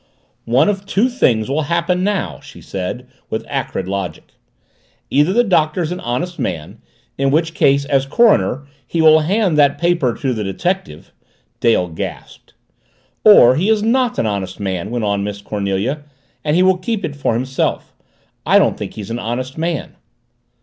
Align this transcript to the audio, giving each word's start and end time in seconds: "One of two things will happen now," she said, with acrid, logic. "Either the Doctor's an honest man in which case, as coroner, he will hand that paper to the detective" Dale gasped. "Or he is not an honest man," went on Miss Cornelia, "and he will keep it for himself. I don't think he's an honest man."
"One 0.49 0.67
of 0.67 0.87
two 0.87 1.09
things 1.09 1.47
will 1.47 1.61
happen 1.69 2.03
now," 2.03 2.39
she 2.41 2.59
said, 2.59 3.05
with 3.29 3.45
acrid, 3.47 3.87
logic. 3.87 4.31
"Either 5.11 5.31
the 5.31 5.43
Doctor's 5.43 5.91
an 5.91 5.99
honest 5.99 6.39
man 6.39 6.79
in 7.19 7.29
which 7.29 7.53
case, 7.53 7.85
as 7.85 8.07
coroner, 8.07 8.65
he 8.87 8.99
will 8.99 9.19
hand 9.19 9.59
that 9.59 9.77
paper 9.77 10.15
to 10.15 10.33
the 10.33 10.43
detective" 10.43 11.11
Dale 11.59 11.87
gasped. 11.87 12.55
"Or 13.23 13.55
he 13.55 13.69
is 13.69 13.83
not 13.83 14.17
an 14.17 14.25
honest 14.25 14.59
man," 14.59 14.89
went 14.89 15.05
on 15.05 15.23
Miss 15.23 15.39
Cornelia, 15.39 16.01
"and 16.43 16.55
he 16.55 16.63
will 16.63 16.77
keep 16.79 17.05
it 17.05 17.15
for 17.15 17.35
himself. 17.35 17.93
I 18.43 18.57
don't 18.57 18.77
think 18.79 18.95
he's 18.95 19.11
an 19.11 19.19
honest 19.19 19.55
man." 19.55 19.97